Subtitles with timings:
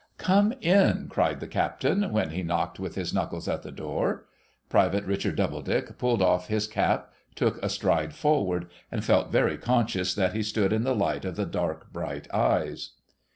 [0.31, 4.25] 'Come in!' cried the Captain, when he knocked with his knuckles at the door.
[4.67, 10.15] Private Richard Doubledick pulled off his cap, took a stride forward, and felt very conscious
[10.15, 12.93] that he stood in the light of the dark, bright eyes.